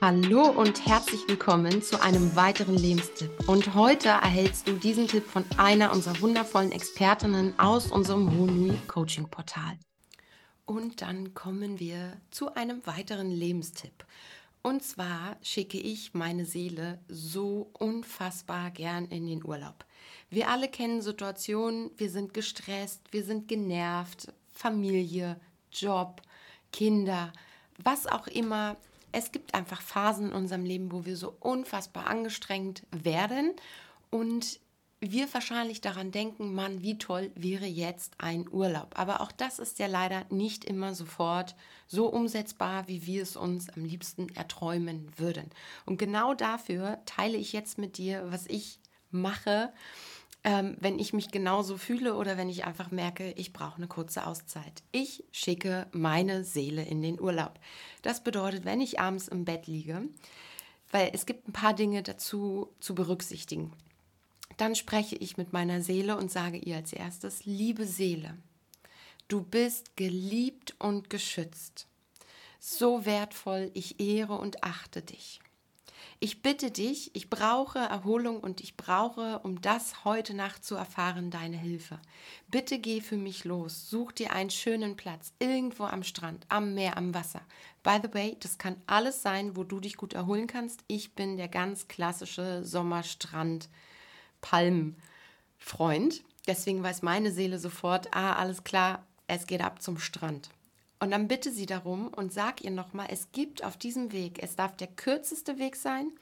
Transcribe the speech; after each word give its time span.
Hallo 0.00 0.42
und 0.50 0.86
herzlich 0.86 1.26
willkommen 1.26 1.82
zu 1.82 2.00
einem 2.00 2.36
weiteren 2.36 2.76
Lebenstipp. 2.76 3.48
Und 3.48 3.74
heute 3.74 4.10
erhältst 4.10 4.68
du 4.68 4.74
diesen 4.74 5.08
Tipp 5.08 5.26
von 5.26 5.44
einer 5.56 5.90
unserer 5.90 6.20
wundervollen 6.20 6.70
Expertinnen 6.70 7.58
aus 7.58 7.90
unserem 7.90 8.30
Honui 8.30 8.78
Coaching 8.86 9.28
Portal. 9.28 9.76
Und 10.66 11.02
dann 11.02 11.34
kommen 11.34 11.80
wir 11.80 12.12
zu 12.30 12.54
einem 12.54 12.86
weiteren 12.86 13.32
Lebenstipp. 13.32 14.06
Und 14.62 14.84
zwar 14.84 15.36
schicke 15.42 15.78
ich 15.78 16.14
meine 16.14 16.44
Seele 16.44 17.00
so 17.08 17.68
unfassbar 17.72 18.70
gern 18.70 19.06
in 19.06 19.26
den 19.26 19.44
Urlaub. 19.44 19.84
Wir 20.30 20.48
alle 20.48 20.68
kennen 20.68 21.02
Situationen, 21.02 21.90
wir 21.96 22.08
sind 22.08 22.34
gestresst, 22.34 23.02
wir 23.10 23.24
sind 23.24 23.48
genervt, 23.48 24.32
Familie, 24.52 25.40
Job, 25.72 26.22
Kinder, 26.72 27.32
was 27.82 28.06
auch 28.06 28.28
immer 28.28 28.76
es 29.12 29.32
gibt 29.32 29.54
einfach 29.54 29.80
Phasen 29.80 30.28
in 30.28 30.32
unserem 30.32 30.64
Leben, 30.64 30.92
wo 30.92 31.04
wir 31.04 31.16
so 31.16 31.36
unfassbar 31.40 32.06
angestrengt 32.06 32.82
werden 32.90 33.52
und 34.10 34.60
wir 35.00 35.32
wahrscheinlich 35.32 35.80
daran 35.80 36.10
denken, 36.10 36.54
Mann, 36.54 36.82
wie 36.82 36.98
toll 36.98 37.30
wäre 37.36 37.66
jetzt 37.66 38.14
ein 38.18 38.48
Urlaub. 38.50 38.98
Aber 38.98 39.20
auch 39.20 39.30
das 39.30 39.60
ist 39.60 39.78
ja 39.78 39.86
leider 39.86 40.24
nicht 40.30 40.64
immer 40.64 40.94
sofort 40.94 41.54
so 41.86 42.08
umsetzbar, 42.08 42.88
wie 42.88 43.06
wir 43.06 43.22
es 43.22 43.36
uns 43.36 43.68
am 43.70 43.84
liebsten 43.84 44.28
erträumen 44.30 45.12
würden. 45.16 45.50
Und 45.86 45.98
genau 45.98 46.34
dafür 46.34 46.98
teile 47.06 47.36
ich 47.36 47.52
jetzt 47.52 47.78
mit 47.78 47.96
dir, 47.96 48.26
was 48.30 48.46
ich 48.46 48.80
mache, 49.10 49.72
ähm, 50.44 50.76
wenn 50.80 50.98
ich 50.98 51.12
mich 51.12 51.30
genauso 51.30 51.76
fühle 51.76 52.14
oder 52.14 52.36
wenn 52.36 52.48
ich 52.48 52.64
einfach 52.64 52.90
merke, 52.90 53.32
ich 53.32 53.52
brauche 53.52 53.76
eine 53.76 53.88
kurze 53.88 54.26
Auszeit. 54.26 54.82
Ich 54.92 55.24
schicke 55.32 55.86
meine 55.92 56.44
Seele 56.44 56.82
in 56.82 57.02
den 57.02 57.20
Urlaub. 57.20 57.58
Das 58.02 58.22
bedeutet, 58.22 58.64
wenn 58.64 58.80
ich 58.80 59.00
abends 59.00 59.28
im 59.28 59.44
Bett 59.44 59.66
liege, 59.66 60.02
weil 60.90 61.10
es 61.12 61.26
gibt 61.26 61.48
ein 61.48 61.52
paar 61.52 61.74
Dinge 61.74 62.02
dazu 62.02 62.72
zu 62.80 62.94
berücksichtigen. 62.94 63.72
Dann 64.56 64.74
spreche 64.74 65.16
ich 65.16 65.36
mit 65.36 65.52
meiner 65.52 65.82
Seele 65.82 66.16
und 66.16 66.30
sage 66.30 66.58
ihr 66.58 66.76
als 66.76 66.92
erstes, 66.92 67.44
liebe 67.44 67.84
Seele, 67.86 68.36
du 69.28 69.42
bist 69.42 69.96
geliebt 69.96 70.74
und 70.78 71.10
geschützt. 71.10 71.86
So 72.58 73.04
wertvoll, 73.04 73.70
ich 73.74 74.00
ehre 74.00 74.38
und 74.38 74.64
achte 74.64 75.02
dich. 75.02 75.40
Ich 76.20 76.42
bitte 76.42 76.72
dich, 76.72 77.14
ich 77.14 77.30
brauche 77.30 77.78
Erholung 77.78 78.40
und 78.40 78.60
ich 78.60 78.76
brauche, 78.76 79.38
um 79.44 79.60
das 79.60 80.04
heute 80.04 80.34
Nacht 80.34 80.64
zu 80.64 80.74
erfahren, 80.74 81.30
deine 81.30 81.56
Hilfe. 81.56 82.00
Bitte 82.48 82.80
geh 82.80 83.00
für 83.00 83.16
mich 83.16 83.44
los, 83.44 83.88
such 83.88 84.10
dir 84.10 84.32
einen 84.32 84.50
schönen 84.50 84.96
Platz, 84.96 85.32
irgendwo 85.38 85.84
am 85.84 86.02
Strand, 86.02 86.44
am 86.48 86.74
Meer, 86.74 86.96
am 86.96 87.14
Wasser. 87.14 87.42
By 87.84 87.98
the 88.02 88.12
way, 88.14 88.36
das 88.40 88.58
kann 88.58 88.82
alles 88.88 89.22
sein, 89.22 89.54
wo 89.56 89.62
du 89.62 89.78
dich 89.78 89.96
gut 89.96 90.12
erholen 90.12 90.48
kannst. 90.48 90.80
Ich 90.88 91.14
bin 91.14 91.36
der 91.36 91.48
ganz 91.48 91.86
klassische 91.86 92.64
Sommerstrand 92.64 93.68
Palmfreund. 94.40 96.24
Deswegen 96.48 96.82
weiß 96.82 97.02
meine 97.02 97.30
Seele 97.30 97.60
sofort, 97.60 98.08
ah, 98.12 98.32
alles 98.32 98.64
klar, 98.64 99.06
es 99.28 99.46
geht 99.46 99.60
ab 99.60 99.80
zum 99.80 99.98
Strand. 99.98 100.50
Und 101.00 101.12
dann 101.12 101.28
bitte 101.28 101.52
sie 101.52 101.66
darum 101.66 102.08
und 102.08 102.32
sag 102.32 102.62
ihr 102.64 102.70
nochmal, 102.70 103.06
es 103.10 103.30
gibt 103.30 103.62
auf 103.62 103.76
diesem 103.76 104.12
Weg, 104.12 104.42
es 104.42 104.56
darf 104.56 104.76
der 104.76 104.88
kürzeste 104.88 105.58
Weg 105.58 105.76
sein 105.76 106.12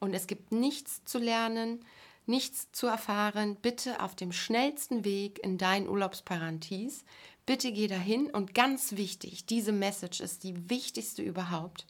und 0.00 0.12
es 0.12 0.26
gibt 0.26 0.50
nichts 0.50 1.04
zu 1.04 1.18
lernen, 1.18 1.84
nichts 2.26 2.72
zu 2.72 2.88
erfahren. 2.88 3.56
Bitte 3.56 4.00
auf 4.00 4.16
dem 4.16 4.32
schnellsten 4.32 5.04
Weg 5.04 5.38
in 5.44 5.56
dein 5.56 5.88
Urlaubsparadies. 5.88 7.04
Bitte 7.46 7.70
geh 7.70 7.86
dahin 7.86 8.30
und 8.30 8.54
ganz 8.54 8.96
wichtig, 8.96 9.46
diese 9.46 9.72
Message 9.72 10.20
ist 10.20 10.42
die 10.42 10.68
wichtigste 10.68 11.22
überhaupt. 11.22 11.86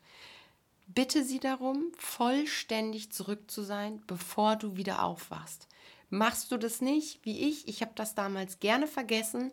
Bitte 0.87 1.25
sie 1.25 1.41
darum, 1.41 1.93
vollständig 1.97 3.11
zurück 3.11 3.51
zu 3.51 3.63
sein, 3.63 4.03
bevor 4.07 4.57
du 4.57 4.77
wieder 4.77 5.03
aufwachst. 5.03 5.67
Machst 6.11 6.53
du 6.53 6.59
das 6.59 6.83
nicht, 6.83 7.25
wie 7.25 7.49
ich? 7.49 7.67
Ich 7.69 7.81
habe 7.81 7.93
das 7.95 8.15
damals 8.15 8.61
gerne 8.61 8.87
vergessen 8.87 9.51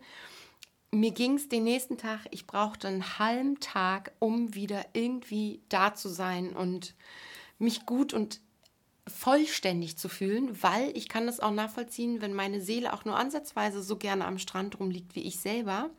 mir 0.91 1.11
ging 1.11 1.35
es 1.35 1.47
den 1.47 1.63
nächsten 1.63 1.97
Tag, 1.97 2.21
ich 2.31 2.45
brauchte 2.45 2.87
einen 2.87 3.17
halben 3.17 3.59
Tag, 3.59 4.11
um 4.19 4.53
wieder 4.53 4.85
irgendwie 4.93 5.61
da 5.69 5.95
zu 5.95 6.09
sein 6.09 6.53
und 6.53 6.95
mich 7.59 7.85
gut 7.85 8.13
und 8.13 8.41
vollständig 9.07 9.97
zu 9.97 10.09
fühlen, 10.09 10.61
weil 10.61 10.95
ich 10.95 11.09
kann 11.09 11.25
das 11.25 11.39
auch 11.39 11.51
nachvollziehen, 11.51 12.21
wenn 12.21 12.33
meine 12.33 12.61
Seele 12.61 12.93
auch 12.93 13.05
nur 13.05 13.17
ansatzweise 13.17 13.81
so 13.81 13.95
gerne 13.95 14.25
am 14.25 14.37
Strand 14.37 14.79
rumliegt 14.79 15.15
wie 15.15 15.23
ich 15.23 15.39
selber, 15.39 15.89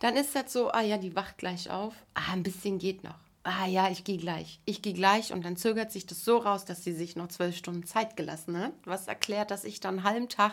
dann 0.00 0.16
ist 0.16 0.34
das 0.34 0.52
so, 0.52 0.70
ah 0.70 0.80
ja, 0.80 0.98
die 0.98 1.14
wacht 1.14 1.38
gleich 1.38 1.70
auf, 1.70 1.94
ah, 2.14 2.32
ein 2.32 2.42
bisschen 2.42 2.78
geht 2.78 3.04
noch. 3.04 3.18
Ah 3.44 3.66
ja, 3.66 3.90
ich 3.90 4.04
gehe 4.04 4.18
gleich. 4.18 4.60
Ich 4.64 4.82
gehe 4.82 4.92
gleich 4.92 5.32
und 5.32 5.44
dann 5.44 5.56
zögert 5.56 5.90
sich 5.90 6.06
das 6.06 6.24
so 6.24 6.38
raus, 6.38 6.64
dass 6.64 6.84
sie 6.84 6.92
sich 6.92 7.16
noch 7.16 7.28
zwölf 7.28 7.56
Stunden 7.56 7.84
Zeit 7.84 8.16
gelassen 8.16 8.56
hat. 8.56 8.72
Was 8.84 9.08
erklärt, 9.08 9.50
dass 9.50 9.64
ich 9.64 9.80
dann 9.80 9.98
einen 9.98 10.04
halben 10.04 10.28
Tag 10.28 10.52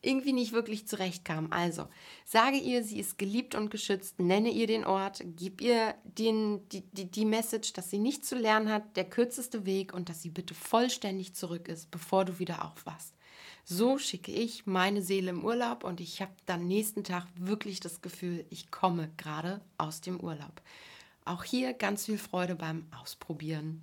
irgendwie 0.00 0.32
nicht 0.32 0.52
wirklich 0.52 0.86
zurechtkam. 0.86 1.48
Also, 1.50 1.88
sage 2.24 2.56
ihr, 2.56 2.84
sie 2.84 3.00
ist 3.00 3.18
geliebt 3.18 3.54
und 3.54 3.70
geschützt, 3.70 4.20
nenne 4.20 4.50
ihr 4.50 4.66
den 4.66 4.84
Ort, 4.84 5.22
gib 5.36 5.60
ihr 5.60 5.94
den, 6.04 6.68
die, 6.68 6.82
die, 6.92 7.10
die 7.10 7.24
Message, 7.24 7.72
dass 7.72 7.90
sie 7.90 7.98
nichts 7.98 8.28
zu 8.28 8.36
lernen 8.36 8.70
hat, 8.70 8.96
der 8.96 9.04
kürzeste 9.04 9.66
Weg 9.66 9.92
und 9.92 10.08
dass 10.08 10.22
sie 10.22 10.30
bitte 10.30 10.54
vollständig 10.54 11.34
zurück 11.34 11.68
ist, 11.68 11.90
bevor 11.90 12.24
du 12.24 12.38
wieder 12.38 12.64
aufwachst. 12.64 13.14
So 13.64 13.98
schicke 13.98 14.32
ich 14.32 14.66
meine 14.66 15.02
Seele 15.02 15.30
im 15.30 15.44
Urlaub 15.44 15.84
und 15.84 16.00
ich 16.00 16.22
habe 16.22 16.32
dann 16.46 16.66
nächsten 16.66 17.04
Tag 17.04 17.26
wirklich 17.36 17.80
das 17.80 18.00
Gefühl, 18.00 18.46
ich 18.50 18.70
komme 18.70 19.10
gerade 19.16 19.60
aus 19.76 20.00
dem 20.00 20.20
Urlaub. 20.20 20.62
Auch 21.24 21.44
hier 21.44 21.74
ganz 21.74 22.06
viel 22.06 22.16
Freude 22.16 22.54
beim 22.54 22.86
Ausprobieren. 22.98 23.82